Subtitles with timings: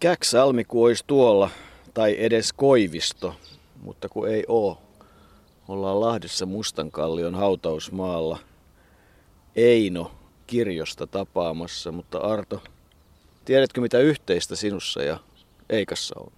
[0.00, 1.50] Käksalmi kun olisi tuolla,
[1.94, 3.34] tai edes Koivisto,
[3.82, 4.82] mutta kun ei oo.
[5.68, 8.38] Ollaan Lahdessa Mustankallion hautausmaalla
[9.56, 10.10] Eino
[10.46, 12.62] kirjosta tapaamassa, mutta Arto,
[13.44, 15.18] tiedätkö mitä yhteistä sinussa ja
[15.70, 16.32] Eikassa on?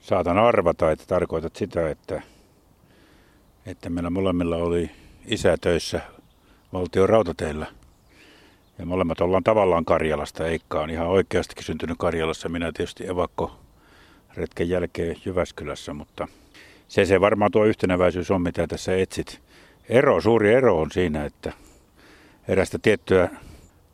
[0.00, 2.22] Saatan arvata, että tarkoitat sitä, että,
[3.66, 4.90] että meillä molemmilla oli
[5.26, 6.00] isä töissä
[6.72, 7.66] valtion rautateillä.
[8.78, 10.46] Ja molemmat ollaan tavallaan Karjalasta.
[10.46, 12.48] Eikka on ihan oikeastikin syntynyt Karjalassa.
[12.48, 13.56] Minä tietysti evakko
[14.36, 16.28] retken jälkeen Jyväskylässä, mutta
[16.88, 19.40] se se varmaan tuo yhtenäväisyys on, mitä tässä etsit.
[19.88, 21.52] Ero, suuri ero on siinä, että
[22.48, 23.28] erästä tiettyä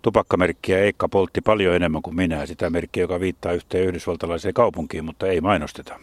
[0.03, 2.47] tupakkamerkkiä Eikka poltti paljon enemmän kuin minä.
[2.47, 6.01] Sitä merkkiä, joka viittaa yhteen yhdysvaltalaiseen kaupunkiin, mutta ei mainosteta.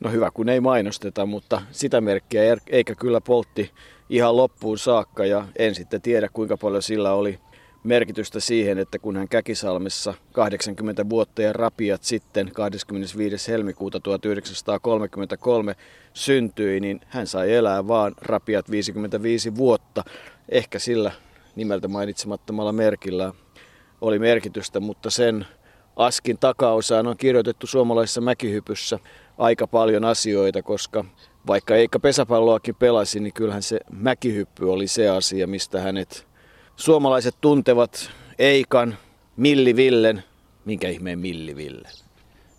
[0.00, 3.70] No hyvä, kun ei mainosteta, mutta sitä merkkiä er- Eikä kyllä poltti
[4.10, 7.38] ihan loppuun saakka ja en sitten tiedä kuinka paljon sillä oli
[7.88, 13.52] merkitystä siihen, että kun hän Käkisalmessa 80 vuotta ja rapiat sitten 25.
[13.52, 15.76] helmikuuta 1933
[16.12, 20.04] syntyi, niin hän sai elää vaan rapiat 55 vuotta.
[20.48, 21.12] Ehkä sillä
[21.56, 23.32] nimeltä mainitsemattomalla merkillä
[24.00, 25.46] oli merkitystä, mutta sen
[25.96, 28.98] askin takaosaan on kirjoitettu suomalaisessa mäkihypyssä
[29.38, 31.04] aika paljon asioita, koska
[31.46, 36.27] vaikka Eikka pesäpalloakin pelasi, niin kyllähän se mäkihyppy oli se asia, mistä hänet
[36.78, 38.96] suomalaiset tuntevat Eikan,
[39.36, 40.24] Millivillen.
[40.64, 41.88] Minkä ihmeen Milliville?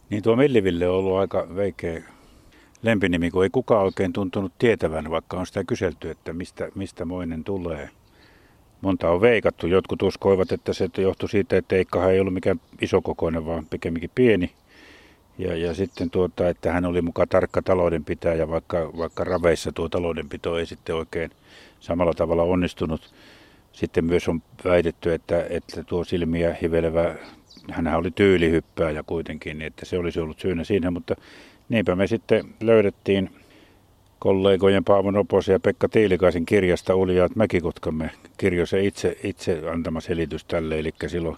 [0.09, 2.03] Niin tuo Milliville on ollut aika veikeä
[2.81, 7.44] lempinimi, kun ei kukaan oikein tuntunut tietävän, vaikka on sitä kyselty, että mistä, mistä moinen
[7.44, 7.90] tulee.
[8.81, 9.67] Monta on veikattu.
[9.67, 14.52] Jotkut uskoivat, että se johtui siitä, että Eikkahan ei ollut mikään isokokoinen, vaan pikemminkin pieni.
[15.38, 20.58] Ja, ja sitten tuota, että hän oli mukaan tarkka taloudenpitäjä, vaikka, vaikka raveissa tuo taloudenpito
[20.58, 21.31] ei sitten oikein
[21.80, 23.14] samalla tavalla onnistunut.
[23.80, 27.16] Sitten myös on väitetty, että, että tuo silmiä hivelevä,
[27.72, 31.16] hän oli tyylihyppääjä kuitenkin, niin että se olisi ollut syynä siinä, mutta
[31.69, 33.30] niinpä me sitten löydettiin
[34.19, 40.45] kollegojen Paavo Noposen ja Pekka Tiilikaisen kirjasta Uljaat Mäkikotkamme kirjo se itse, itse antama selitys
[40.45, 41.38] tälle, eli silloin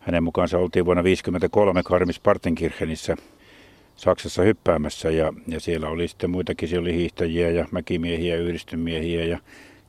[0.00, 3.16] hänen mukaansa oltiin vuonna 1953 Karmis Partenkirchenissä
[3.96, 9.38] Saksassa hyppäämässä ja, ja siellä oli sitten muitakin, siellä oli hiihtäjiä ja mäkimiehiä, yhdistymiehiä ja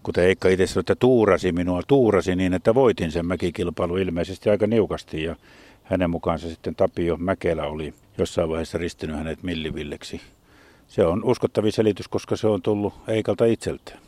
[0.03, 4.67] kuten Eikka itse sanoi, että tuurasi minua, tuurasi niin, että voitin sen mäkikilpailu ilmeisesti aika
[4.67, 5.35] niukasti ja
[5.83, 10.21] hänen mukaansa sitten Tapio Mäkelä oli jossain vaiheessa ristinyt hänet millivilleksi.
[10.87, 13.99] Se on uskottavin selitys, koska se on tullut Eikalta itseltään.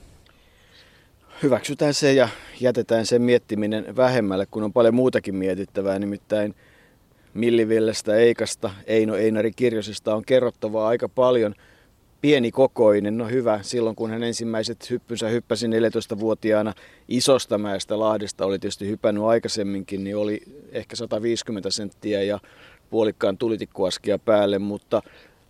[1.44, 2.30] Hyväksytään se ja
[2.60, 6.56] jätetään sen miettiminen vähemmälle, kun on paljon muutakin mietittävää, nimittäin
[7.34, 11.56] Millivillestä, Eikasta, Eino Einari Kirjosesta on kerrottavaa aika paljon–
[12.22, 16.74] pienikokoinen, no hyvä, silloin kun hän ensimmäiset hyppynsä hyppäsi 14-vuotiaana
[17.08, 20.42] isosta mäestä Lahdesta, oli tietysti hypännyt aikaisemminkin, niin oli
[20.72, 22.40] ehkä 150 senttiä ja
[22.90, 25.02] puolikkaan tulitikkuaskia päälle, mutta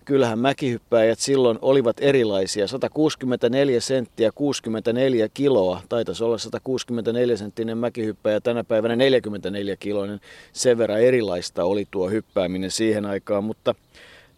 [0.05, 2.67] kyllähän mäkihyppäjät silloin olivat erilaisia.
[2.67, 10.19] 164 senttiä, 64 kiloa, taitaisi olla 164 senttinen mäkihyppäjä, tänä päivänä 44 kiloinen.
[10.53, 13.75] Sen verran erilaista oli tuo hyppääminen siihen aikaan, mutta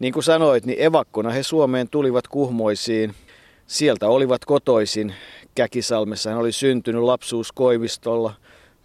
[0.02, 3.14] niin kuin sanoit, niin evakkona he Suomeen tulivat kuhmoisiin.
[3.66, 5.14] Sieltä olivat kotoisin.
[5.54, 8.34] Käkisalmessa hän oli syntynyt lapsuus Koivistolla.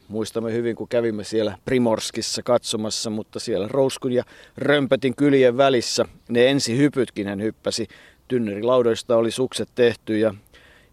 [0.07, 4.23] Muistamme hyvin, kun kävimme siellä Primorskissa katsomassa, mutta siellä Rouskun ja
[4.57, 7.87] Römpötin kylien välissä ne ensi hypytkin hän hyppäsi.
[8.27, 10.33] Tynnyrilaudoista oli sukset tehty ja,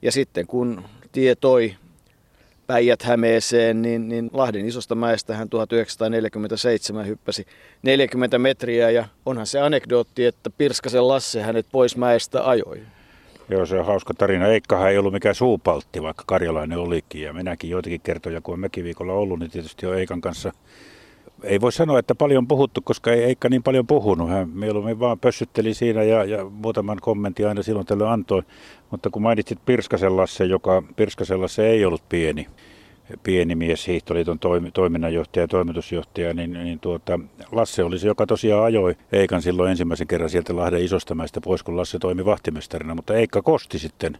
[0.02, 1.74] ja sitten kun tie toi
[2.66, 7.46] Päijät-Hämeeseen, niin, niin Lahden isosta mäestä hän 1947 hyppäsi
[7.82, 12.80] 40 metriä ja onhan se anekdootti, että Pirskasen Lasse hänet pois mäestä ajoi.
[13.48, 14.46] Joo, se on hauska tarina.
[14.46, 17.22] Eikkahan ei ollut mikään suupaltti, vaikka karjalainen olikin.
[17.22, 20.52] Ja minäkin joitakin kertoja, kun on mäkiviikolla ollut, niin tietysti on Eikan kanssa
[21.42, 24.30] ei voi sanoa, että paljon puhuttu, koska ei Eikka niin paljon puhunut.
[24.30, 28.42] Hän mieluummin vaan pössytteli siinä ja, ja muutaman kommentin aina silloin tällöin antoi.
[28.90, 32.46] Mutta kun mainitsit Pirskasellasse, joka Pirskasellasse ei ollut pieni,
[33.22, 34.38] pieni mies, Hiihtoliiton
[34.74, 37.20] toiminnanjohtaja ja toimitusjohtaja, niin, niin tuota,
[37.52, 41.76] Lasse oli se, joka tosiaan ajoi Eikan silloin ensimmäisen kerran sieltä Lahden isostamäistä pois, kun
[41.76, 42.94] Lasse toimi vahtimestarina.
[42.94, 44.18] Mutta Eikka kosti sitten.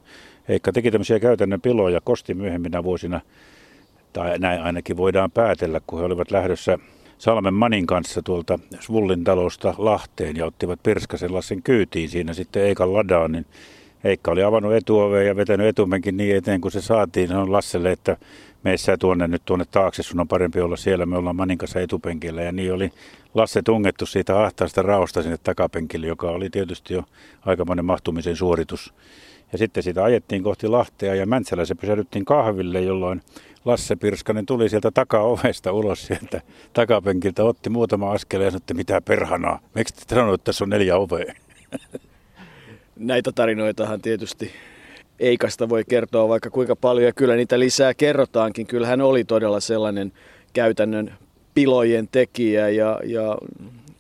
[0.49, 3.21] Eikka teki tämmöisiä käytännön piloja, kosti myöhemminä vuosina,
[4.13, 6.79] tai näin ainakin voidaan päätellä, kun he olivat lähdössä
[7.19, 12.93] Salmen Manin kanssa tuolta Svullin talosta Lahteen ja ottivat Pirskasen Lassen kyytiin siinä sitten Eikan
[12.93, 13.47] ladaan, niin
[14.05, 17.37] Eikka oli avannut etuoveen ja vetänyt etumenkin niin eteen, kun se saatiin.
[17.37, 18.17] On Lasselle, että
[18.63, 22.43] meissä tuonne nyt tuonne taakse, sun on parempi olla siellä, me ollaan Manin kanssa etupenkillä.
[22.43, 22.93] Ja niin oli
[23.35, 27.05] Lasse tungettu siitä ahtaasta raosta sinne takapenkille, joka oli tietysti jo
[27.47, 28.95] aikamoinen mahtumisen suoritus.
[29.53, 33.23] Ja sitten siitä ajettiin kohti Lahtea ja Mäntsälässä pysähdyttiin kahville, jolloin
[33.65, 36.41] Lasse Pirskanen tuli sieltä takaovesta ulos sieltä
[36.73, 40.71] takapenkiltä, otti muutama askel ja sanoi, että mitä perhanaa, miksi te sanoit, että tässä on
[40.71, 41.35] neljä ovea?
[42.97, 44.53] Näitä tarinoitahan tietysti
[45.19, 48.67] Eikasta voi kertoa vaikka kuinka paljon ja kyllä niitä lisää kerrotaankin.
[48.67, 50.13] Kyllä hän oli todella sellainen
[50.53, 51.15] käytännön
[51.55, 53.37] pilojen tekijä ja, ja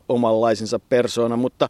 [0.08, 1.69] omanlaisensa persona, mutta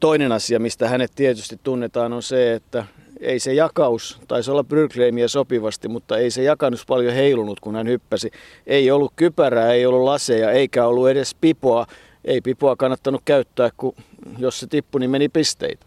[0.00, 2.84] toinen asia, mistä hänet tietysti tunnetaan, on se, että
[3.20, 7.88] ei se jakaus, taisi olla Brygreimiä sopivasti, mutta ei se jakannus paljon heilunut, kun hän
[7.88, 8.30] hyppäsi.
[8.66, 11.86] Ei ollut kypärää, ei ollut laseja, eikä ollut edes pipoa.
[12.24, 13.94] Ei pipoa kannattanut käyttää, kun
[14.38, 15.86] jos se tippui, niin meni pisteitä.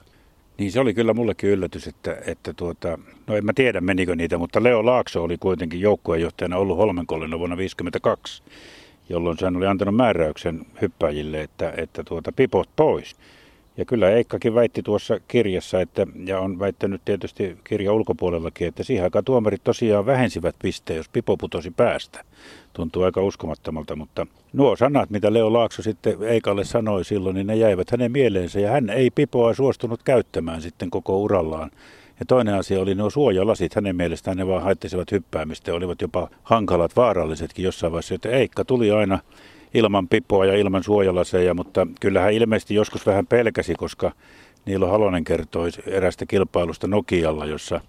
[0.58, 4.38] Niin se oli kyllä mullekin yllätys, että, että tuota, no en mä tiedä menikö niitä,
[4.38, 8.44] mutta Leo Laakso oli kuitenkin joukkueenjohtajana ollut Holmenkollina vuonna 1952,
[9.10, 13.16] jolloin hän oli antanut määräyksen hyppäjille, että, että tuota, pipot pois.
[13.82, 19.04] Ja kyllä Eikkakin väitti tuossa kirjassa, että, ja on väittänyt tietysti kirja ulkopuolellakin, että siihen
[19.04, 22.24] aikaan tuomarit tosiaan vähensivät pisteen, jos pipo putosi päästä.
[22.74, 27.56] Tuntuu aika uskomattomalta, mutta nuo sanat, mitä Leo Laakso sitten Eikalle sanoi silloin, niin ne
[27.56, 31.72] jäivät hänen mieleensä, ja hän ei pipoa suostunut käyttämään sitten koko urallaan.
[32.20, 33.76] Ja toinen asia oli nuo suojalasit.
[33.76, 38.16] Hänen mielestään ne vaan haittisivat hyppäämistä ja olivat jopa hankalat, vaarallisetkin jossain vaiheessa.
[38.16, 39.20] Että Eikka tuli aina
[39.74, 44.12] ilman pipoa ja ilman suojalaseja, mutta kyllähän ilmeisesti joskus vähän pelkäsi, koska
[44.66, 47.82] Niilo Halonen kertoi erästä kilpailusta Nokialla, jossa,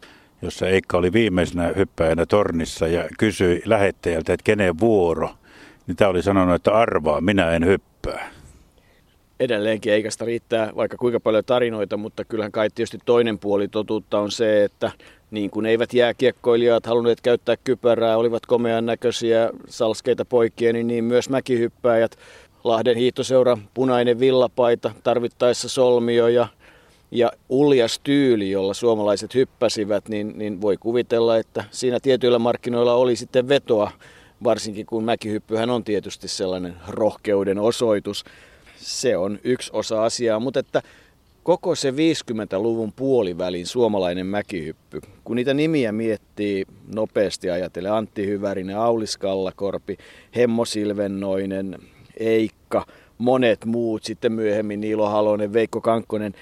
[0.42, 5.30] jossa Eikka oli viimeisenä hyppäjänä tornissa ja kysyi lähettäjältä, että kenen vuoro.
[5.86, 8.30] Niin tämä oli sanonut, että arvaa, minä en hyppää.
[9.42, 14.30] Edelleenkin Eikasta riittää vaikka kuinka paljon tarinoita, mutta kyllähän kai tietysti toinen puoli totuutta on
[14.30, 14.90] se, että
[15.30, 21.28] niin kuin eivät jääkiekkoilijat halunneet käyttää kypärää, olivat komean näköisiä salskeita poikia, niin, niin myös
[21.28, 22.18] mäkihyppääjät,
[22.64, 26.48] Lahden hiihtoseura, punainen villapaita, tarvittaessa solmio ja,
[27.10, 33.16] ja uljas tyyli, jolla suomalaiset hyppäsivät, niin, niin voi kuvitella, että siinä tietyillä markkinoilla oli
[33.16, 33.90] sitten vetoa,
[34.44, 38.24] varsinkin kun mäkihyppyhän on tietysti sellainen rohkeuden osoitus.
[38.82, 40.82] Se on yksi osa asiaa, mutta että
[41.42, 46.64] koko se 50-luvun puolivälin suomalainen mäkihyppy, kun niitä nimiä miettii
[46.94, 49.98] nopeasti ajatellen, Antti Hyvärinen, Aulis Kallakorpi,
[50.36, 51.78] Hemmo Silvennoinen,
[52.16, 52.86] Eikka,
[53.18, 56.34] monet muut, sitten myöhemmin Niilo Halonen, Veikko Kankkonen,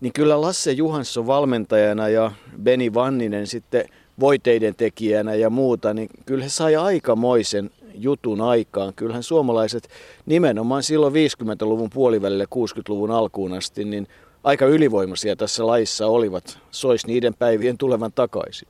[0.00, 2.32] niin kyllä Lasse Juhansson valmentajana ja
[2.62, 3.84] Beni Vanninen sitten
[4.20, 8.92] voiteiden tekijänä ja muuta, niin kyllä he sai aikamoisen jutun aikaan.
[8.96, 9.88] Kyllähän suomalaiset
[10.26, 14.08] nimenomaan silloin 50-luvun puolivälille 60-luvun alkuun asti, niin
[14.44, 16.58] aika ylivoimaisia tässä laissa olivat.
[16.70, 18.68] Sois niiden päivien tulevan takaisin.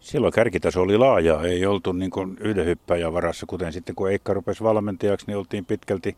[0.00, 4.34] Silloin kärkitaso oli laaja, ei oltu niin kuin yhden hyppäjän varassa, kuten sitten kun Eikka
[4.34, 6.16] rupesi valmentajaksi, niin oltiin pitkälti,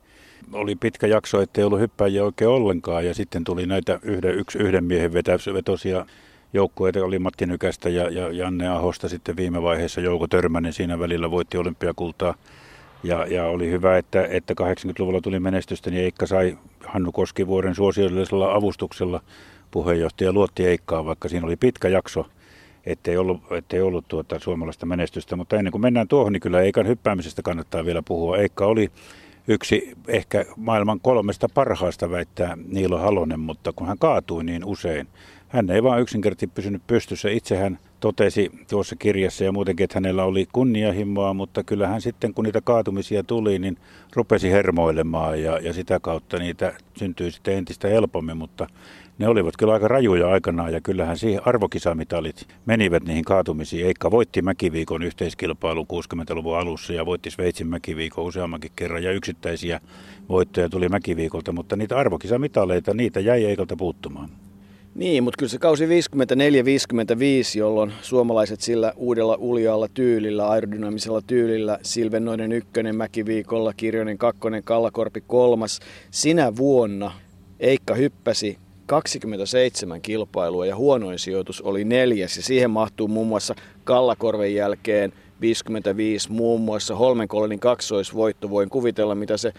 [0.53, 4.85] oli pitkä jakso, ettei ollut hyppäjiä oikein ollenkaan, ja sitten tuli näitä yhden, yksi yhden
[4.85, 5.13] miehen
[5.55, 6.07] vetosia
[6.55, 11.31] joukkueita, oli Matti Nykästä ja, ja Janne Ahosta sitten viime vaiheessa Jouko Törmänen siinä välillä
[11.31, 12.35] voitti olympiakultaa.
[13.03, 18.55] Ja, ja oli hyvä, että, että 80-luvulla tuli menestystä, niin Eikka sai Hannu Koskivuoren suosiollisella
[18.55, 19.21] avustuksella
[19.71, 22.27] puheenjohtaja luotti Eikkaa, vaikka siinä oli pitkä jakso,
[22.87, 25.37] ettei ollut, ettei ollut tuota suomalaista menestystä.
[25.37, 28.39] Mutta ennen kuin mennään tuohon, niin kyllä Eikan hyppäämisestä kannattaa vielä puhua.
[28.39, 28.91] Eikka oli
[29.49, 35.09] yksi ehkä maailman kolmesta parhaasta väittää Niilo Halonen, mutta kun hän kaatui niin usein,
[35.49, 37.29] hän ei vaan yksinkertaisesti pysynyt pystyssä.
[37.31, 42.45] Itse hän totesi tuossa kirjassa ja muutenkin, että hänellä oli kunnianhimoa, mutta kyllähän sitten kun
[42.45, 43.79] niitä kaatumisia tuli, niin
[44.15, 48.67] rupesi hermoilemaan ja, ja sitä kautta niitä syntyi sitten entistä helpommin, mutta
[49.19, 53.87] ne olivat kyllä aika rajuja aikanaan ja kyllähän siihen arvokisamitalit menivät niihin kaatumisiin.
[53.87, 59.81] Eikka voitti Mäkiviikon yhteiskilpailu 60-luvun alussa ja voitti Sveitsin Mäkiviikon useammankin kerran ja yksittäisiä
[60.29, 64.29] voittoja tuli Mäkiviikolta, mutta niitä arvokisamitaleita, niitä jäi Eikalta puuttumaan.
[64.95, 65.89] Niin, mutta kyllä se kausi 54-55,
[67.59, 75.81] jolloin suomalaiset sillä uudella uljaalla tyylillä, aerodynaamisella tyylillä, Silvennoinen ykkönen, Mäkiviikolla, Kirjonen kakkonen, Kallakorpi kolmas,
[76.11, 77.13] sinä vuonna
[77.61, 84.55] Eikka hyppäsi 27 kilpailua ja huonoin sijoitus oli neljäs ja siihen mahtuu muun muassa Kallakorven
[84.55, 88.51] jälkeen 55 muun muassa Holmenkollenin kaksoisvoitto.
[88.51, 89.53] Voin kuvitella, mitä se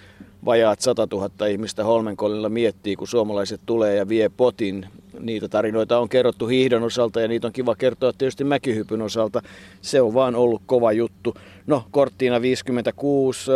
[0.46, 4.86] vajaat 100 000 ihmistä Holmenkollilla miettii, kun suomalaiset tulee ja vie potin.
[5.20, 9.41] Niitä tarinoita on kerrottu hiihdon osalta ja niitä on kiva kertoa tietysti mäkihypyn osalta.
[9.82, 11.34] Se on vaan ollut kova juttu.
[11.67, 13.51] No, korttiina 56,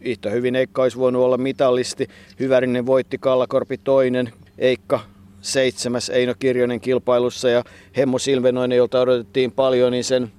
[0.00, 2.08] yhtä hyvin Eikka olisi voinut olla mitallisti.
[2.40, 5.00] Hyvärinen voitti Kallakorpi toinen, Eikka
[5.40, 7.64] seitsemäs Eino Kirjonen kilpailussa ja
[7.96, 10.32] Hemmo Silvenoinen, jolta odotettiin paljon, niin sen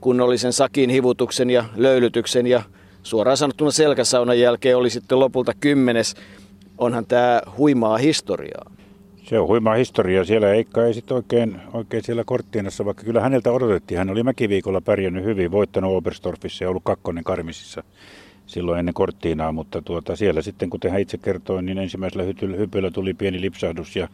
[0.00, 2.62] kunnollisen sakin hivutuksen ja löylytyksen ja
[3.02, 6.14] suoraan sanottuna selkäsaunan jälkeen oli sitten lopulta kymmenes.
[6.78, 8.70] Onhan tämä huimaa historiaa.
[9.22, 10.24] Se on huima historia.
[10.24, 13.98] Siellä Eikka ei sitten oikein, oikein siellä korttiinassa, vaikka kyllä häneltä odotettiin.
[13.98, 17.82] Hän oli mäkiviikolla pärjännyt hyvin, voittanut Oberstorfissa ja ollut kakkonen Karmisissa
[18.46, 22.24] silloin ennen korttiinaa, mutta tuota, siellä sitten, kuten hän itse kertoi, niin ensimmäisellä
[22.56, 24.08] hypyllä tuli pieni lipsahdus ja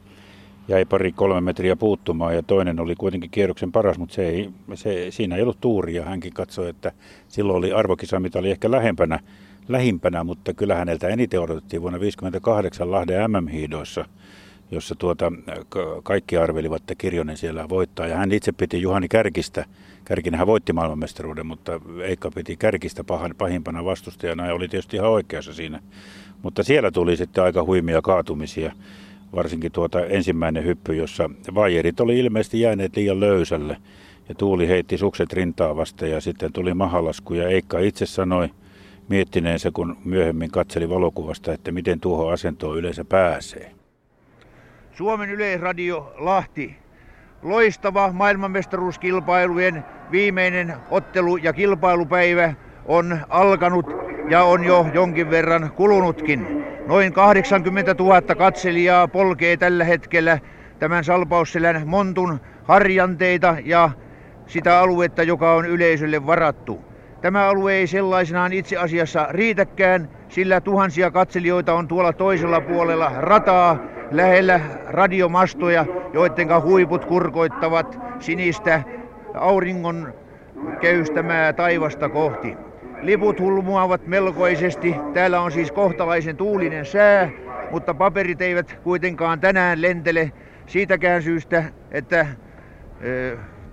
[0.69, 5.07] jäi pari kolme metriä puuttumaan ja toinen oli kuitenkin kierroksen paras, mutta se ei, se,
[5.11, 6.05] siinä ei ollut tuuria.
[6.05, 6.93] Hänkin katsoi, että
[7.29, 9.21] silloin oli arvokisa, mitä oli ehkä lähempänä,
[9.69, 14.05] lähimpänä, mutta kyllä häneltä eniten odotettiin vuonna 1958 Lahden MM-hiidoissa,
[14.71, 15.33] jossa tuota,
[16.03, 18.07] kaikki arvelivat, että Kirjonen siellä voittaa.
[18.07, 19.65] Ja hän itse piti Juhani Kärkistä.
[20.05, 25.53] Kärkinenhän voitti maailmanmestaruuden, mutta Eikka piti Kärkistä pahan, pahimpana vastustajana ja oli tietysti ihan oikeassa
[25.53, 25.83] siinä.
[26.43, 28.73] Mutta siellä tuli sitten aika huimia kaatumisia
[29.35, 33.77] varsinkin tuota ensimmäinen hyppy, jossa vajerit oli ilmeisesti jääneet liian löysälle.
[34.29, 38.49] Ja Tuuli heitti sukset rintaa vasta ja sitten tuli mahalasku ja Eikka itse sanoi
[39.09, 43.73] miettineensä, kun myöhemmin katseli valokuvasta, että miten tuohon asentoon yleensä pääsee.
[44.93, 46.77] Suomen Yleisradio Lahti.
[47.43, 52.55] Loistava maailmanmestaruuskilpailujen viimeinen ottelu- ja kilpailupäivä
[52.85, 53.87] on alkanut
[54.31, 56.49] ja on jo jonkin verran kulunutkin.
[56.87, 60.39] Noin 80 000 katselijaa polkee tällä hetkellä
[60.79, 63.91] tämän Salpausselän Montun harjanteita ja
[64.47, 66.90] sitä aluetta, joka on yleisölle varattu.
[67.21, 73.79] Tämä alue ei sellaisenaan itse asiassa riitäkään, sillä tuhansia katselijoita on tuolla toisella puolella rataa
[74.11, 78.83] lähellä radiomastoja, joiden huiput kurkoittavat sinistä
[79.35, 80.15] auringon
[80.81, 82.57] köystämää taivasta kohti.
[83.03, 84.97] Liput hulmuavat melkoisesti.
[85.15, 87.31] Täällä on siis kohtalaisen tuulinen sää,
[87.71, 90.33] mutta paperit eivät kuitenkaan tänään lentele
[90.67, 92.27] siitäkään syystä, että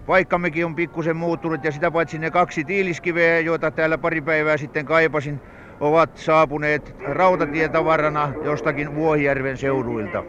[0.08, 4.86] paikkammekin on pikkusen muuttunut ja sitä paitsi ne kaksi tiiliskiveä, joita täällä pari päivää sitten
[4.86, 5.42] kaipasin,
[5.80, 10.24] ovat saapuneet rautatietavarana jostakin Vuohijärven seuduilta.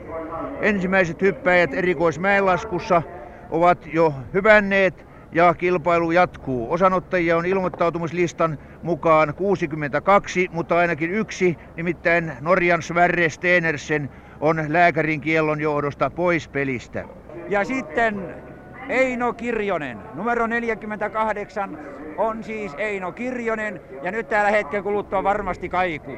[0.60, 3.02] Ensimmäiset hyppäjät erikoismäenlaskussa
[3.50, 6.72] ovat jo hypänneet ja kilpailu jatkuu.
[6.72, 15.60] Osanottajia on ilmoittautumislistan mukaan 62, mutta ainakin yksi, nimittäin Norjan Sverre Stenersen, on lääkärin kiellon
[15.60, 17.04] johdosta pois pelistä.
[17.48, 18.34] Ja sitten
[18.88, 21.78] Eino Kirjonen, numero 48
[22.16, 23.80] on siis Eino Kirjonen.
[24.02, 26.16] Ja nyt täällä hetken kuluttua varmasti kaiku.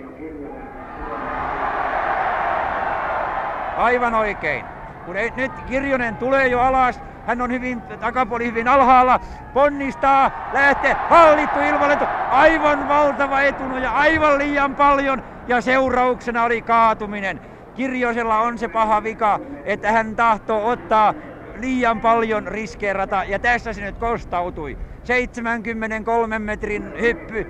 [3.77, 4.65] Aivan oikein.
[5.07, 9.21] Kun ei, nyt Kirjonen tulee jo alas, hän on hyvin, takapuoli hyvin alhaalla,
[9.55, 15.23] ponnistaa, lähtee, hallittu ilmalento, aivan valtava etunoja, aivan liian paljon.
[15.49, 17.41] Ja seurauksena oli kaatuminen.
[17.75, 21.15] Kirjosella on se paha vika, että hän tahtoo ottaa
[21.61, 24.79] liian paljon riskeerata ja tässä se nyt kostautui.
[25.05, 27.47] 73 metrin hyppy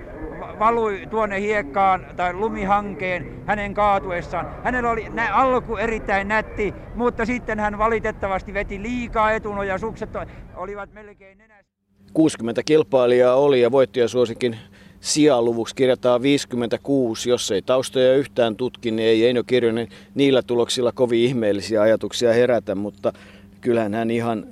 [0.58, 4.48] valui tuonne hiekkaan tai lumihankeen hänen kaatuessaan.
[4.64, 10.10] Hänellä oli nä- alku erittäin nätti, mutta sitten hän valitettavasti veti liikaa etunoja, sukset
[10.56, 11.70] olivat melkein nenässä.
[12.14, 14.56] 60 kilpailijaa oli ja voittajasuosikin
[15.00, 17.30] sijaluvuksi kirjataan 56.
[17.30, 22.74] Jos ei taustoja yhtään tutki, niin ei Eino Kirjonen niillä tuloksilla kovin ihmeellisiä ajatuksia herätä,
[22.74, 23.12] mutta
[23.60, 24.46] kyllähän hän ihan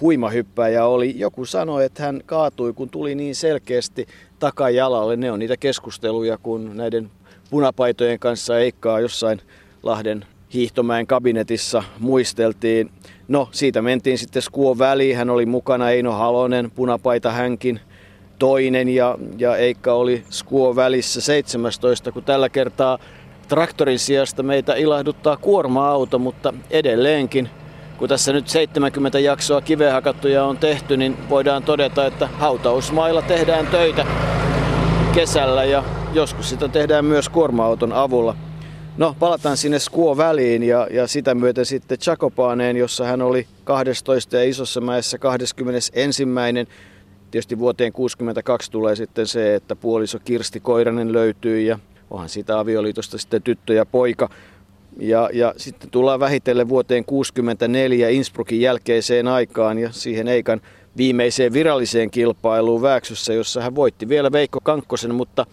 [0.00, 1.18] huima hyppäjä oli.
[1.18, 4.06] Joku sanoi, että hän kaatui, kun tuli niin selkeästi
[4.38, 5.16] takajalalle.
[5.16, 7.10] Ne on niitä keskusteluja, kun näiden
[7.50, 9.40] punapaitojen kanssa Eikkaa jossain
[9.82, 10.24] Lahden
[10.54, 12.90] hiihtomäen kabinetissa muisteltiin.
[13.28, 15.16] No, siitä mentiin sitten Skuon väliin.
[15.16, 17.80] Hän oli mukana Eino Halonen, punapaita hänkin
[18.38, 22.98] toinen ja, ja Eikka oli Skuon välissä 17, kun tällä kertaa
[23.48, 27.50] traktorin sijasta meitä ilahduttaa kuorma-auto, mutta edelleenkin
[27.98, 34.06] kun tässä nyt 70 jaksoa kivehakattuja on tehty, niin voidaan todeta, että hautausmailla tehdään töitä
[35.14, 38.36] kesällä ja joskus sitä tehdään myös kuorma-auton avulla.
[38.96, 44.36] No, palataan sinne Skuo väliin ja, ja sitä myöten sitten Chakopaaneen, jossa hän oli 12
[44.36, 45.92] ja Isossa mäessä 21.
[47.30, 51.78] Tietysti vuoteen 62 tulee sitten se, että puoliso Kirsti Koiranen löytyy ja
[52.10, 54.28] onhan siitä avioliitosta sitten tyttö ja poika.
[55.00, 60.60] Ja, ja sitten tullaan vähitellen vuoteen 64 Innsbruckin jälkeiseen aikaan ja siihen Eikan
[60.96, 65.46] viimeiseen viralliseen kilpailuun Vääksyssä, jossa hän voitti vielä Veikko Kankkosen, mutta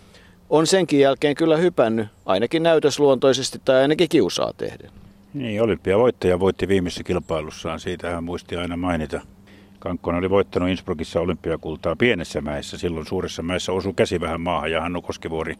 [0.49, 4.91] on senkin jälkeen kyllä hypännyt, ainakin näytösluontoisesti tai ainakin kiusaa tehden.
[5.33, 9.21] Niin, olympiavoittaja voitti viimeisessä kilpailussaan, siitä hän muisti aina mainita.
[9.79, 12.77] Kankkonen oli voittanut Innsbruckissa olympiakultaa pienessä mäessä.
[12.77, 15.55] Silloin suuressa mäessä osui käsi vähän maahan ja Hannu Koskevuori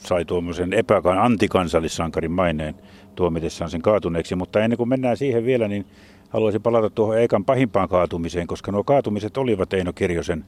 [0.00, 2.74] sai tuommoisen epäkan antikansallissankarin maineen
[3.16, 4.34] tuomitessaan sen kaatuneeksi.
[4.34, 5.86] Mutta ennen kuin mennään siihen vielä, niin
[6.28, 10.44] haluaisin palata tuohon Eikan pahimpaan kaatumiseen, koska nuo kaatumiset olivat Eino Kirjosen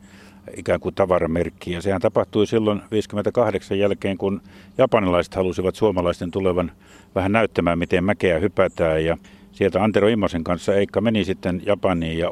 [0.56, 1.72] ikään kuin tavaramerkki.
[1.72, 4.40] Ja sehän tapahtui silloin 58 jälkeen, kun
[4.78, 6.72] japanilaiset halusivat suomalaisten tulevan
[7.14, 9.04] vähän näyttämään, miten mäkeä hypätään.
[9.04, 9.16] Ja
[9.58, 12.30] sieltä Antero Immosen kanssa Eikka meni sitten Japaniin ja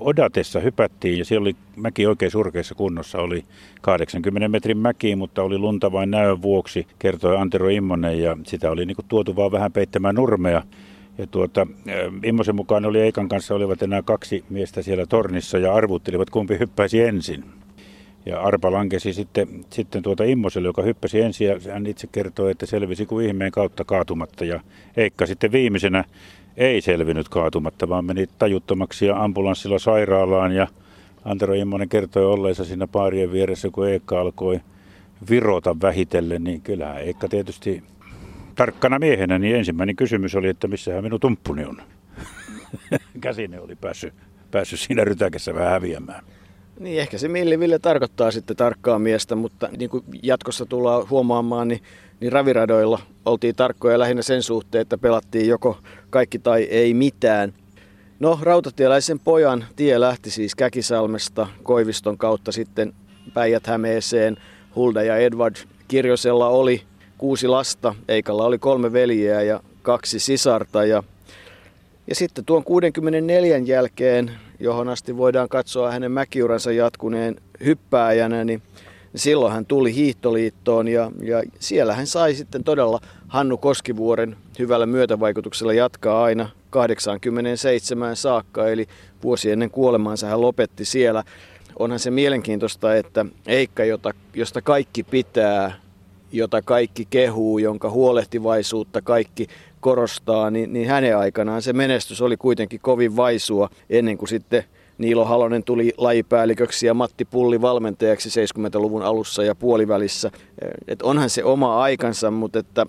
[0.00, 3.18] Odatessa hypättiin ja siellä oli mäki oikein surkeassa kunnossa.
[3.18, 3.44] Oli
[3.80, 8.86] 80 metrin mäki, mutta oli lunta vain näön vuoksi, kertoi Antero Immonen ja sitä oli
[8.86, 10.62] niin kuin tuotu vaan vähän peittämään nurmea.
[11.18, 11.66] Ja tuota,
[12.24, 17.00] Immosen mukaan oli Eikan kanssa olivat enää kaksi miestä siellä tornissa ja arvuttelivat kumpi hyppäisi
[17.00, 17.44] ensin.
[18.26, 22.66] Ja arpa lankesi sitten, sitten tuota Immoselle, joka hyppäsi ensin ja hän itse kertoi, että
[22.66, 24.44] selvisi kuin ihmeen kautta kaatumatta.
[24.44, 24.60] Ja
[24.96, 26.04] Eikka sitten viimeisenä
[26.58, 30.52] ei selvinnyt kaatumatta, vaan meni tajuttomaksi ja ambulanssilla sairaalaan.
[30.52, 30.66] Ja
[31.24, 34.60] Antero Immonen kertoi olleensa siinä paarien vieressä, kun Eikka alkoi
[35.30, 37.82] virota vähitellen, niin kyllähän Eikka tietysti
[38.54, 41.82] tarkkana miehenä, niin ensimmäinen kysymys oli, että missähän minun tumppuni on.
[43.20, 44.14] Käsine oli päässyt,
[44.50, 46.24] päässyt siinä rytäkässä vähän häviämään.
[46.78, 51.82] Niin, ehkä se milliville tarkoittaa sitten tarkkaa miestä, mutta niin kuin jatkossa tullaan huomaamaan, niin,
[52.20, 55.78] niin raviradoilla oltiin tarkkoja lähinnä sen suhteen, että pelattiin joko
[56.10, 57.52] kaikki tai ei mitään.
[58.20, 62.92] No, rautatieläisen pojan tie lähti siis Käkisalmesta Koiviston kautta sitten
[63.34, 64.36] Päijät-Hämeeseen.
[64.76, 65.56] Hulda ja Edward
[65.88, 66.82] Kirjosella oli
[67.18, 70.84] kuusi lasta, Eikalla oli kolme veljeä ja kaksi sisarta.
[70.84, 71.02] Ja,
[72.08, 78.62] ja sitten tuon 64 jälkeen johon asti voidaan katsoa hänen mäkiuransa jatkuneen hyppääjänä, niin
[79.16, 85.72] silloin hän tuli hiihtoliittoon ja, ja siellä hän sai sitten todella Hannu Koskivuoren hyvällä myötävaikutuksella
[85.72, 88.86] jatkaa aina 87 saakka, eli
[89.22, 91.24] vuosi ennen kuolemaansa hän lopetti siellä.
[91.78, 95.72] Onhan se mielenkiintoista, että Eikka, jota, josta kaikki pitää,
[96.32, 99.46] jota kaikki kehuu, jonka huolehtivaisuutta kaikki
[99.80, 104.64] korostaa, niin, niin hänen aikanaan se menestys oli kuitenkin kovin vaisua ennen kuin sitten
[104.98, 110.30] Niilo Halonen tuli lajipäälliköksi ja Matti Pulli valmentajaksi 70-luvun alussa ja puolivälissä.
[110.88, 112.86] Et onhan se oma aikansa, mutta että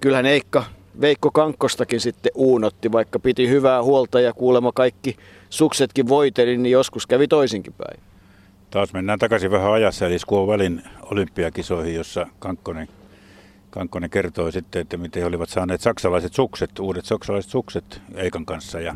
[0.00, 0.64] kyllähän Eikka
[1.00, 5.16] Veikko Kankkostakin sitten uunotti, vaikka piti hyvää huolta ja kuulemma kaikki
[5.50, 8.00] suksetkin voiteli, niin joskus kävi toisinkin päin.
[8.70, 12.88] Taas mennään takaisin vähän ajassa, eli Skuovälin olympiakisoihin, jossa Kankkonen
[13.70, 18.80] Kankkonen kertoi sitten, että miten he olivat saaneet saksalaiset sukset, uudet saksalaiset sukset Eikan kanssa
[18.80, 18.94] ja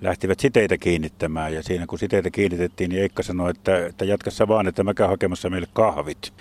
[0.00, 1.54] lähtivät siteitä kiinnittämään.
[1.54, 5.10] Ja siinä kun siteitä kiinnitettiin, niin Eikka sanoi, että, että jatkassa vaan, että mä käyn
[5.10, 6.32] hakemassa meille kahvit.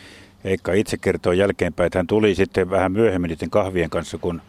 [0.44, 4.42] Eikka itse kertoi jälkeenpäin, että hän tuli sitten vähän myöhemmin niiden kahvien kanssa, kun,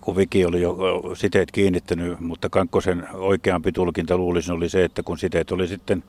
[0.00, 0.76] kun Viki oli jo
[1.14, 6.04] siteet kiinnittänyt, mutta Kankkosen oikeampi tulkinta luulisin oli se, että kun siteet oli sitten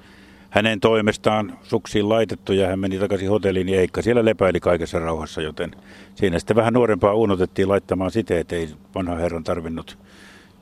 [0.52, 5.42] hänen toimestaan suksiin laitettu ja hän meni takaisin hotelliin, niin Eikka siellä lepäili kaikessa rauhassa,
[5.42, 5.72] joten
[6.16, 9.98] siinä sitten vähän nuorempaa unotettiin laittamaan siteet, ei vanha herran tarvinnut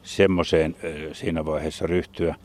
[0.03, 0.75] semmoiseen
[1.13, 2.35] siinä vaiheessa ryhtyä.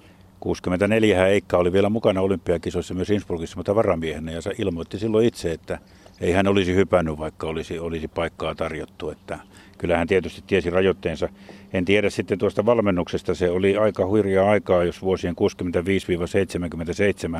[0.40, 5.78] 64 Eikka oli vielä mukana olympiakisoissa myös Innsbruckissa, mutta varamiehenä ja ilmoitti silloin itse, että
[6.20, 9.10] ei hän olisi hypännyt, vaikka olisi, olisi paikkaa tarjottu.
[9.10, 9.38] Että
[9.78, 11.28] kyllä hän tietysti tiesi rajoitteensa.
[11.72, 15.34] En tiedä sitten tuosta valmennuksesta, se oli aika hurjaa aikaa, jos vuosien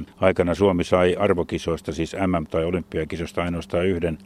[0.03, 4.19] 65-77 aikana Suomi sai arvokisoista, siis MM- tai olympiakisoista ainoastaan yhden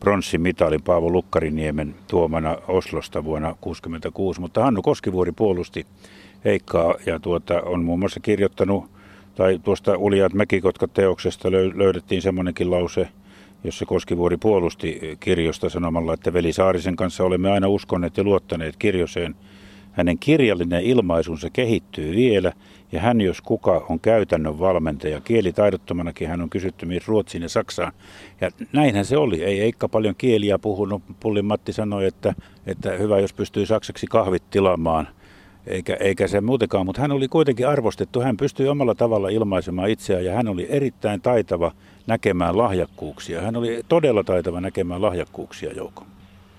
[0.00, 5.86] pronssimitalin Paavo Lukkariniemen tuomana Oslosta vuonna 1966, mutta Hannu Koskivuori puolusti
[6.44, 8.84] Heikkaa ja tuota, on muun muassa kirjoittanut,
[9.34, 13.08] tai tuosta Uljaat Mäkikotka-teoksesta löydettiin semmoinenkin lause,
[13.64, 19.34] jossa Koskivuori puolusti kirjosta sanomalla, että Veli Saarisen kanssa olemme aina uskoneet ja luottaneet kirjoseen.
[19.92, 22.52] Hänen kirjallinen ilmaisunsa kehittyy vielä
[22.92, 25.20] ja hän jos kuka on käytännön valmentaja.
[25.20, 27.92] Kielitaidottomanakin hän on kysytty myös Ruotsiin ja Saksaan.
[28.40, 29.44] Ja näinhän se oli.
[29.44, 31.02] Ei Eikka paljon kieliä puhunut.
[31.20, 32.34] Pullin Matti sanoi, että,
[32.66, 35.08] että hyvä jos pystyy saksaksi kahvit tilaamaan–
[35.66, 38.20] eikä, eikä se muutenkaan, mutta hän oli kuitenkin arvostettu.
[38.20, 41.72] Hän pystyi omalla tavalla ilmaisemaan itseään ja hän oli erittäin taitava
[42.06, 43.40] näkemään lahjakkuuksia.
[43.40, 46.06] Hän oli todella taitava näkemään lahjakkuuksia, Jouko.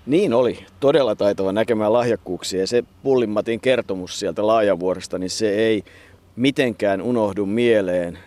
[0.06, 2.60] Niin oli, todella taitava näkemään lahjakkuuksia.
[2.60, 5.82] Ja se Pullimatin kertomus sieltä Laajavuoresta, niin se ei
[6.36, 8.18] mitenkään unohdu mieleen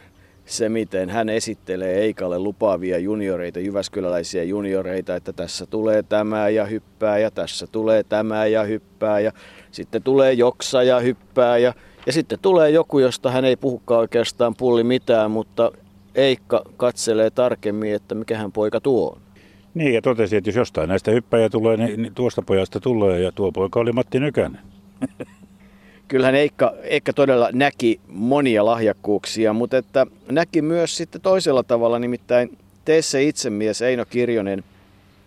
[0.46, 7.18] se, miten hän esittelee Eikalle lupaavia junioreita, jyväskyläläisiä junioreita, että tässä tulee tämä ja hyppää
[7.18, 9.32] ja tässä tulee tämä ja hyppää ja
[9.72, 11.74] sitten tulee joksa ja hyppää ja,
[12.06, 15.72] ja sitten tulee joku, josta hän ei puhukaan oikeastaan pulli mitään, mutta
[16.16, 19.22] Eikka katselee tarkemmin, että mikähän poika tuo on.
[19.74, 23.32] Niin, ja totesi, että jos jostain näistä hyppäjä tulee, niin, niin tuosta pojasta tulee, ja
[23.32, 24.60] tuo poika oli Matti Nykänen.
[26.08, 32.58] Kyllähän Eikka, Eikka todella näki monia lahjakkuuksia, mutta että näki myös sitten toisella tavalla, nimittäin
[32.86, 34.64] teissä itsemies Eino Kirjonen,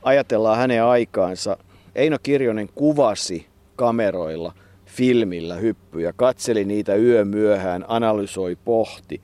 [0.02, 1.56] ajatellaan hänen aikaansa,
[1.94, 4.52] Eino Kirjonen kuvasi kameroilla,
[4.86, 9.20] filmillä hyppyjä, katseli niitä yömyöhään, analysoi, pohti.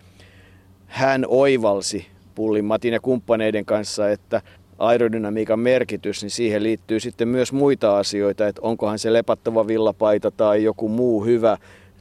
[0.88, 4.42] Hän oivalsi Pullin Matin ja kumppaneiden kanssa, että
[4.78, 10.64] aerodynamiikan merkitys, niin siihen liittyy sitten myös muita asioita, että onkohan se lepattava villapaita tai
[10.64, 11.56] joku muu hyvä.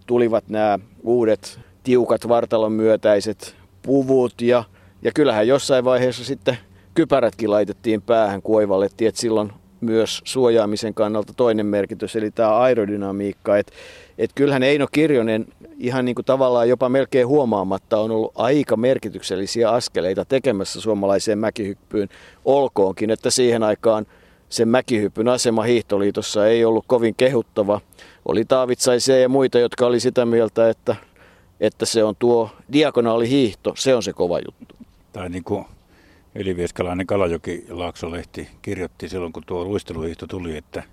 [0.05, 4.63] Tulivat nämä uudet tiukat vartalon myötäiset puvut ja,
[5.01, 6.57] ja kyllähän jossain vaiheessa sitten
[6.93, 13.57] kypärätkin laitettiin päähän, kun oivallettiin, että silloin myös suojaamisen kannalta toinen merkitys, eli tämä aerodynamiikka.
[13.57, 13.73] Että
[14.17, 15.45] et kyllähän Eino Kirjonen
[15.77, 22.09] ihan niin kuin tavallaan jopa melkein huomaamatta on ollut aika merkityksellisiä askeleita tekemässä suomalaiseen mäkihyppyyn.
[22.45, 24.05] Olkoonkin, että siihen aikaan
[24.49, 27.81] sen mäkihyppyn asema hiihtoliitossa ei ollut kovin kehuttava.
[28.25, 30.95] Oli Taavitsaisia ja muita, jotka oli sitä mieltä, että,
[31.59, 34.75] että se on tuo diagonaalihiihto, se on se kova juttu.
[35.13, 35.65] Tai niin kuin
[36.35, 40.83] Ylivieskalainen Kalajoki Laaksolehti kirjoitti silloin, kun tuo luisteluhiihto tuli, että,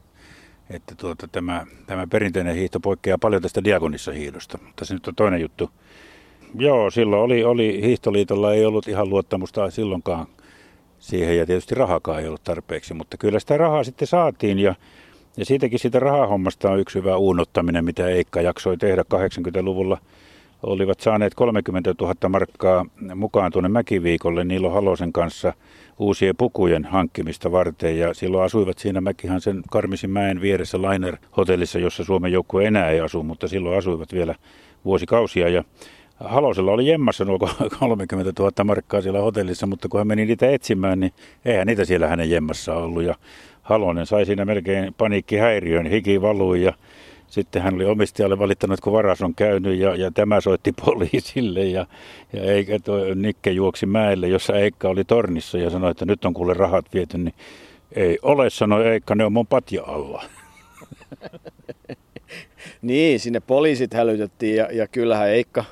[0.71, 4.59] että tuota, tämä, tämä perinteinen hiihto poikkeaa paljon tästä diagonissa hiihdosta.
[4.67, 5.71] Mutta se nyt on toinen juttu.
[6.59, 10.27] Joo, silloin oli, oli Hiihtoliitolla ei ollut ihan luottamusta silloinkaan
[10.99, 14.75] siihen ja tietysti rahakaan ei ollut tarpeeksi, mutta kyllä sitä rahaa sitten saatiin ja,
[15.37, 19.99] ja siitäkin siitä rahahommasta on yksi hyvä uunottaminen, mitä Eikka jaksoi tehdä 80-luvulla–
[20.67, 25.53] olivat saaneet 30 000 markkaa mukaan tuonne Mäkiviikolle Niilo Halosen kanssa
[25.99, 27.99] uusien pukujen hankkimista varten.
[27.99, 33.23] Ja silloin asuivat siinä Mäkihansen Karmisin mäen vieressä Liner-hotellissa, jossa Suomen joukkue enää ei asu,
[33.23, 34.35] mutta silloin asuivat vielä
[34.85, 35.49] vuosikausia.
[35.49, 35.65] Ja
[36.21, 37.39] Halosella oli jemmassa nuo
[37.79, 41.13] 30 000 markkaa siellä hotellissa, mutta kun hän meni niitä etsimään, niin
[41.45, 43.03] eihän niitä siellä hänen jemmassa ollut.
[43.03, 43.15] Ja
[43.63, 46.73] Halonen sai siinä melkein paniikkihäiriön, hiki valui ja
[47.29, 51.87] sitten hän oli omistajalle valittanut, kun varas on käynyt ja, ja tämä soitti poliisille ja,
[52.33, 56.35] ja Eikä, toi, Nikke juoksi mäelle, jossa Eikka oli tornissa ja sanoi, että nyt on
[56.35, 57.35] kuule rahat viety, niin
[57.93, 60.25] ei ole, sanoi Eikka, ne on mun patja alla.
[62.83, 65.65] niin, sinne poliisit hälytettiin ja, ja kyllähän Eikka,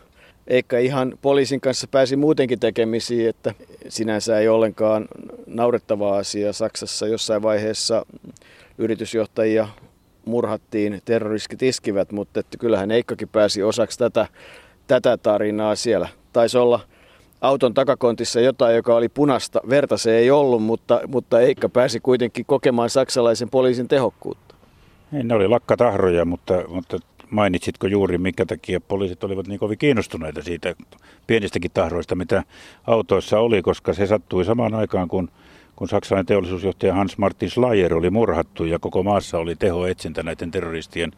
[0.47, 3.55] Eikka ihan poliisin kanssa pääsi muutenkin tekemisiin, että
[3.89, 5.09] sinänsä ei ollenkaan
[5.47, 6.53] naurettava asia.
[6.53, 8.07] Saksassa jossain vaiheessa
[8.79, 9.69] yritysjohtajia
[10.25, 14.27] murhattiin, terroristit iskivät, mutta että kyllähän Eikkakin pääsi osaksi tätä,
[14.87, 16.09] tätä tarinaa siellä.
[16.33, 16.81] Taisi olla
[17.41, 19.61] auton takakontissa jotain, joka oli punasta.
[19.69, 24.55] Verta se ei ollut, mutta, mutta Eikka pääsi kuitenkin kokemaan saksalaisen poliisin tehokkuutta.
[25.13, 26.99] Ei, ne oli lakkatahroja, mutta, mutta
[27.31, 30.75] mainitsitko juuri, minkä takia poliisit olivat niin kovin kiinnostuneita siitä
[31.27, 32.43] pienistäkin tahroista, mitä
[32.87, 35.29] autoissa oli, koska se sattui samaan aikaan, kun
[35.83, 41.13] kun saksalainen teollisuusjohtaja Hans Martin Schleyer oli murhattu ja koko maassa oli tehoetsintä näiden terroristien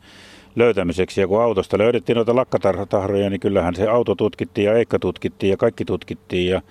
[0.56, 1.20] löytämiseksi.
[1.20, 5.56] Ja kun autosta löydettiin noita lakkatahroja, niin kyllähän se auto tutkittiin ja Eikka tutkittiin ja
[5.56, 6.48] kaikki tutkittiin.
[6.48, 6.62] Ja,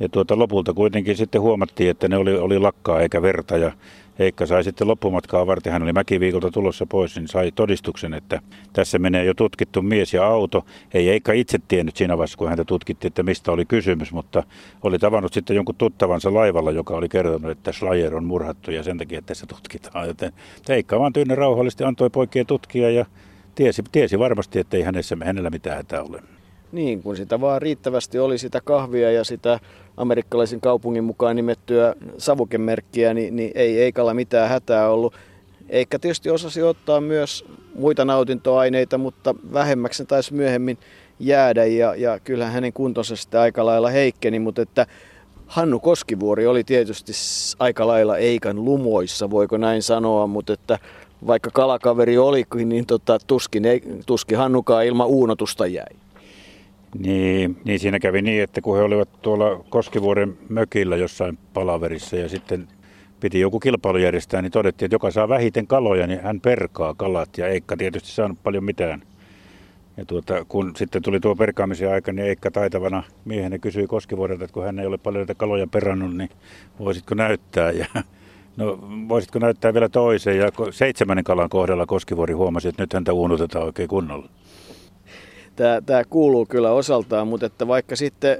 [0.00, 3.56] ja tuota, lopulta kuitenkin sitten huomattiin, että ne oli, oli lakkaa eikä verta.
[3.56, 3.72] Ja
[4.18, 8.40] Heikka sai sitten loppumatkaa varten, hän oli mäkiviikolta tulossa pois, niin sai todistuksen, että
[8.72, 10.64] tässä menee jo tutkittu mies ja auto.
[10.94, 14.42] Ei Heikka itse tiennyt siinä vaiheessa, kun häntä tutkittiin, että mistä oli kysymys, mutta
[14.82, 18.98] oli tavannut sitten jonkun tuttavansa laivalla, joka oli kertonut, että Schleier on murhattu ja sen
[18.98, 20.06] takia, että tässä tutkitaan.
[20.06, 20.32] Joten
[20.68, 23.06] Heikka vaan tyynne rauhallisesti antoi poikien tutkia ja
[23.54, 26.35] tiesi, tiesi varmasti, että ei hänessä, hänellä mitään hätää ole.
[26.72, 29.60] Niin, kun sitä vaan riittävästi oli sitä kahvia ja sitä
[29.96, 35.14] amerikkalaisen kaupungin mukaan nimettyä savukemerkkiä, niin, niin ei Eikalla mitään hätää ollut.
[35.68, 40.78] Eikä tietysti osasi ottaa myös muita nautintoaineita, mutta vähemmäksi taisi myöhemmin
[41.20, 44.86] jäädä ja, ja kyllähän hänen kuntonsa sitten aika lailla heikkeni, mutta että
[45.46, 47.12] Hannu Koskivuori oli tietysti
[47.58, 50.78] aika lailla Eikan lumoissa, voiko näin sanoa, mutta että
[51.26, 56.05] vaikka kalakaveri olikin, niin tota, tuskin, ei, tuskin Hannukaan ilman uunotusta jäi.
[56.98, 62.28] Niin, niin siinä kävi niin, että kun he olivat tuolla Koskivuoren mökillä jossain palaverissa ja
[62.28, 62.68] sitten
[63.20, 67.38] piti joku kilpailu järjestää, niin todettiin, että joka saa vähiten kaloja, niin hän perkaa kalat
[67.38, 69.02] ja Eikka tietysti saanut paljon mitään.
[69.96, 74.54] Ja tuota, kun sitten tuli tuo perkaamisen aika, niin Eikka taitavana miehenä kysyi Koskivuodelta, että
[74.54, 76.30] kun hän ei ole paljon näitä kaloja perannut, niin
[76.78, 77.70] voisitko näyttää?
[77.70, 77.86] Ja
[78.56, 78.78] no
[79.08, 80.38] voisitko näyttää vielä toisen?
[80.38, 84.28] Ja seitsemännen kalan kohdalla Koskivuori huomasi, että nyt häntä uunutetaan oikein kunnolla
[85.56, 88.38] tämä, tämä kuuluu kyllä osaltaan, mutta että vaikka sitten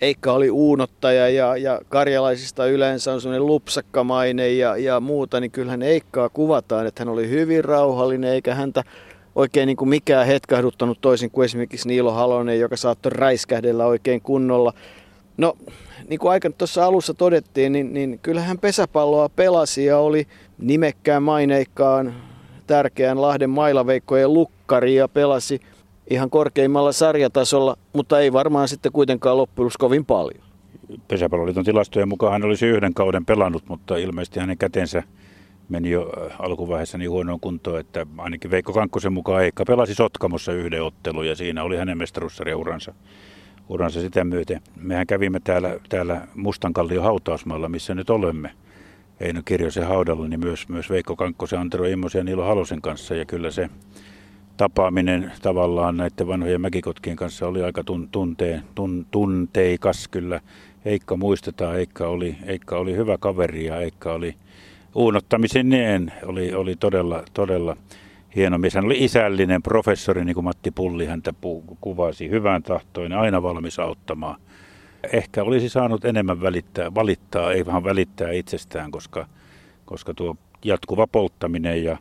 [0.00, 5.82] Eikka oli uunottaja ja, ja karjalaisista yleensä on semmoinen lupsakkamainen ja, ja muuta, niin kyllähän
[5.82, 8.84] Eikkaa kuvataan, että hän oli hyvin rauhallinen eikä häntä
[9.34, 14.72] oikein niin kuin mikään hetkahduttanut toisin kuin esimerkiksi Niilo Halonen, joka saattoi räiskähdellä oikein kunnolla.
[15.36, 15.56] No,
[16.08, 20.26] niin kuin aika tuossa alussa todettiin, niin, niin kyllähän pesäpalloa pelasi ja oli
[20.58, 22.14] nimekkään maineikkaan
[22.66, 25.60] tärkeän Lahden mailaveikkojen lukkari ja pelasi–
[26.10, 30.44] ihan korkeimmalla sarjatasolla, mutta ei varmaan sitten kuitenkaan loppujen kovin paljon.
[31.08, 35.02] Pesäpalloliiton tilastojen mukaan hän olisi yhden kauden pelannut, mutta ilmeisesti hänen kätensä
[35.68, 40.52] meni jo äh, alkuvaiheessa niin huonoon kuntoon, että ainakin Veikko Kankkosen mukaan Eikka pelasi Sotkamossa
[40.52, 42.94] yhden ottelun ja siinä oli hänen mestaruussarjauransa
[43.68, 44.60] uransa sitä myöten.
[44.76, 48.50] Mehän kävimme täällä, täällä Mustankallion hautausmaalla, missä nyt olemme.
[49.20, 53.14] Eino Kirjosen haudalla, niin myös, myös Veikko Kankkosen, Antero Immosen ja Niilo Halosen kanssa.
[53.14, 53.70] Ja kyllä se
[54.60, 60.40] tapaaminen tavallaan näiden vanhojen mäkikotkien kanssa oli aika tun, tunteen, tun, tunteikas kyllä.
[60.84, 64.34] Eikka muistetaan, Eikka oli, Eikka oli hyvä kaveri ja Eikka oli
[65.62, 67.76] niin oli, oli todella, todella
[68.36, 68.74] hieno mies.
[68.74, 71.34] Hän oli isällinen professori, niin kuin Matti Pulli häntä
[71.80, 74.40] kuvasi, hyvän tahtoinen, aina valmis auttamaan.
[75.12, 79.26] Ehkä olisi saanut enemmän välittää, valittaa, ei vaan välittää itsestään, koska,
[79.84, 81.98] koska tuo jatkuva polttaminen ja,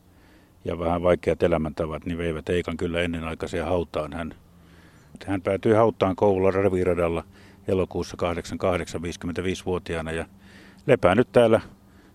[0.65, 4.13] ja vähän vaikeat elämäntavat, niin veivät Eikan kyllä ennenaikaiseen hautaan.
[4.13, 4.33] Hän,
[5.25, 7.23] hän päätyi hautaan koululla reviiradalla
[7.67, 10.25] elokuussa 88 55-vuotiaana ja
[10.87, 11.61] lepää nyt täällä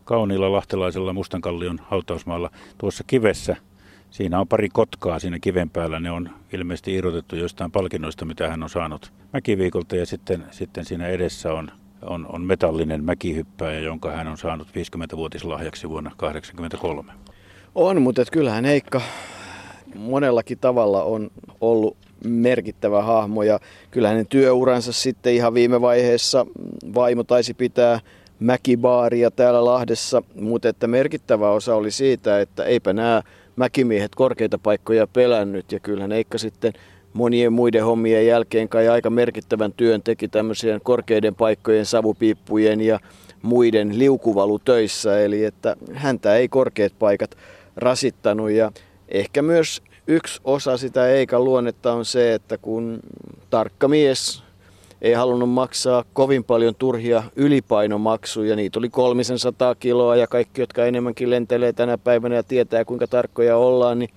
[0.05, 3.57] kauniilla lahtelaisella Mustankallion hautausmaalla tuossa kivessä.
[4.11, 6.01] Siinä on pari kotkaa siinä kiven päällä.
[6.01, 9.97] Ne on ilmeisesti irrotettu jostain palkinnoista, mitä hän on saanut mäkiviikolta.
[9.97, 11.71] Ja sitten, sitten siinä edessä on,
[12.03, 17.24] on, on metallinen mäkihyppääjä, jonka hän on saanut 50-vuotislahjaksi vuonna 1983.
[17.75, 19.01] On, mutta kyllähän Heikka
[19.95, 23.61] monellakin tavalla on ollut merkittävä hahmo ja
[23.91, 26.47] kyllä hänen työuransa sitten ihan viime vaiheessa
[26.95, 28.01] vaimo taisi pitää
[28.41, 33.23] mäkibaaria täällä Lahdessa, mutta että merkittävä osa oli siitä, että eipä nämä
[33.57, 36.73] mäkimiehet korkeita paikkoja pelännyt ja kyllähän Eikka sitten
[37.13, 43.01] monien muiden hommien jälkeen kai aika merkittävän työn teki tämmöisen korkeiden paikkojen savupiippujen ja
[43.43, 47.37] muiden liukuvalutöissä, eli että häntä ei korkeat paikat
[47.77, 48.73] rasittanut ja
[49.09, 53.01] ehkä myös yksi osa sitä Eikan luonnetta on se, että kun
[53.51, 54.43] tarkka mies
[55.03, 58.57] ei halunnut maksaa kovin paljon turhia ylipainomaksuja.
[58.57, 63.57] Niitä oli 300 kiloa ja kaikki, jotka enemmänkin lentelee tänä päivänä ja tietää kuinka tarkkoja
[63.57, 64.11] ollaan, niin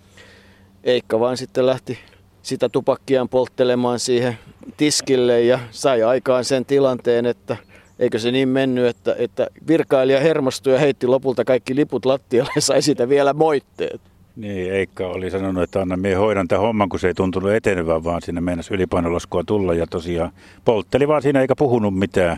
[0.83, 1.99] Eikka vaan sitten lähti
[2.41, 4.37] sitä tupakkiaan polttelemaan siihen
[4.77, 7.57] tiskille ja sai aikaan sen tilanteen, että
[7.99, 12.61] eikö se niin mennyt, että, että virkailija hermostui ja heitti lopulta kaikki liput lattialle ja
[12.61, 14.01] sai sitä vielä moitteet.
[14.35, 18.03] Niin, Eikka oli sanonut, että anna mie hoidan tämän homman, kun se ei tuntunut etenevän,
[18.03, 20.31] vaan sinne meinasi ylipainolaskua tulla ja tosiaan
[20.65, 22.37] poltteli vaan siinä eikä puhunut mitään.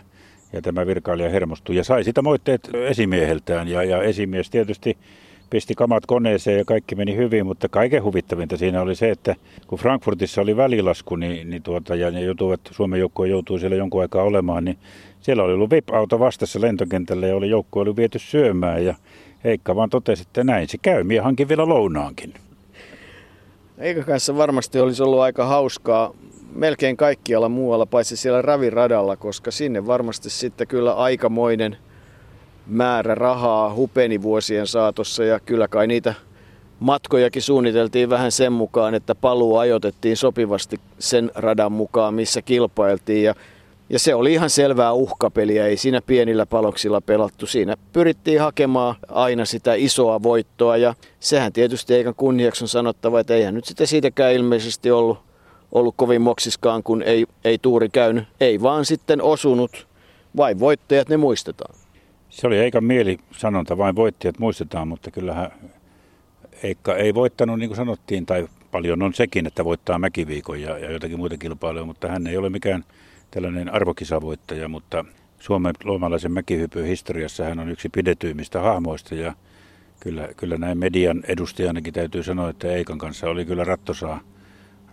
[0.53, 4.97] Ja tämä virkailija hermostui ja sai sitä moitteet esimieheltään ja, ja esimies tietysti
[5.49, 9.35] pisti kamat koneeseen ja kaikki meni hyvin, mutta kaiken huvittavinta siinä oli se, että
[9.67, 14.01] kun Frankfurtissa oli välilasku niin, niin tuota, ja ne joutuivat, Suomen joukkue joutui siellä jonkun
[14.01, 14.77] aikaa olemaan, niin
[15.21, 18.95] siellä oli ollut VIP-auto vastassa lentokentällä ja oli joukkue oli viety syömään ja
[19.43, 21.03] Heikka vaan totesi, että näin se käy.
[21.03, 22.33] Mie hankin vielä lounaankin.
[23.77, 26.13] Eikö kanssa varmasti olisi ollut aika hauskaa
[26.55, 31.77] melkein kaikkialla muualla, paitsi siellä raviradalla, koska sinne varmasti sitten kyllä aikamoinen
[32.67, 36.13] määrä rahaa hupeni vuosien saatossa ja kyllä kai niitä
[36.79, 43.35] matkojakin suunniteltiin vähän sen mukaan, että paluu ajoitettiin sopivasti sen radan mukaan, missä kilpailtiin ja
[43.89, 47.45] ja se oli ihan selvää uhkapeliä, ei siinä pienillä paloksilla pelattu.
[47.45, 53.35] Siinä pyrittiin hakemaan aina sitä isoa voittoa ja sehän tietysti eikä kunniaksi on sanottava, että
[53.35, 55.17] eihän nyt sitä siitäkään ilmeisesti ollut,
[55.71, 58.23] ollut kovin moksiskaan, kun ei, ei tuuri käynyt.
[58.41, 59.87] Ei vaan sitten osunut,
[60.37, 61.75] vain voittajat ne muistetaan.
[62.29, 62.83] Se oli Eikan
[63.31, 65.51] sanonta, vain voittajat muistetaan, mutta kyllähän
[66.63, 70.91] Eikka ei voittanut, niin kuin sanottiin, tai paljon on sekin, että voittaa mäkiviikon ja, ja
[70.91, 72.83] jotakin muita kilpailuja, mutta hän ei ole mikään
[73.31, 75.05] tällainen arvokisavoittaja, mutta
[75.39, 79.33] Suomen luomalaisen mäkihypyn historiassa hän on yksi pidetyimmistä hahmoista ja
[79.99, 84.19] kyllä, kyllä näin median edustajanakin täytyy sanoa, että Eikan kanssa oli kyllä rattosaa,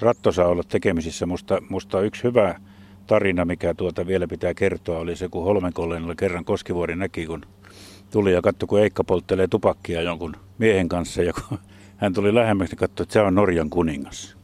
[0.00, 1.26] rattosaa olla tekemisissä.
[1.26, 2.60] Musta, musta yksi hyvä
[3.06, 7.42] tarina, mikä tuota vielä pitää kertoa, oli se, kun Holmenkolleenilla kerran Koskivuori näki, kun
[8.10, 11.58] tuli ja katsoi, kun Eikka polttelee tupakkia jonkun miehen kanssa ja kun
[11.96, 14.36] hän tuli lähemmäksi, niin katsoi, että se on Norjan kuningas.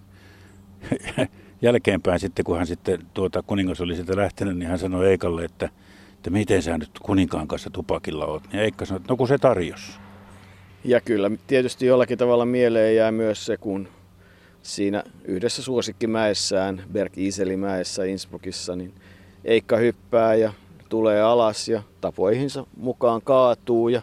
[1.63, 5.69] jälkeenpäin sitten, kun hän sitten tuota, kuningas oli sitä lähtenyt, niin hän sanoi Eikalle, että,
[6.15, 8.43] että miten sä nyt kuninkaan kanssa tupakilla oot.
[8.53, 9.93] Ja Eikka sanoi, että no kun se tarjosi.
[10.85, 13.89] Ja kyllä tietysti jollakin tavalla mieleen jää myös se, kun
[14.63, 18.95] siinä yhdessä suosikkimäessään, Berg Iselimäessä Innsbruckissa, niin
[19.45, 20.53] Eikka hyppää ja
[20.89, 24.03] tulee alas ja tapoihinsa mukaan kaatuu ja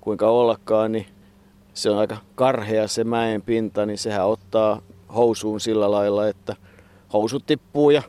[0.00, 1.06] kuinka ollakaan, niin
[1.74, 4.82] se on aika karhea se mäen pinta, niin sehän ottaa
[5.14, 6.56] housuun sillä lailla, että–
[7.12, 8.02] housut tippuu ja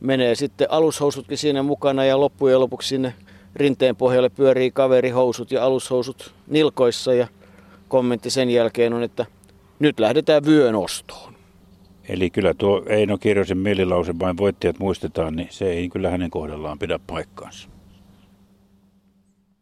[0.00, 3.14] menee sitten alushousutkin siinä mukana ja loppujen lopuksi sinne
[3.56, 7.28] rinteen pohjalle pyörii kaveri housut ja alushousut nilkoissa ja
[7.88, 9.26] kommentti sen jälkeen on, että
[9.78, 11.34] nyt lähdetään vyön ostoon.
[12.08, 16.78] Eli kyllä tuo Eino Kirjosen mielilause vain voittajat muistetaan, niin se ei kyllä hänen kohdallaan
[16.78, 17.68] pidä paikkaansa.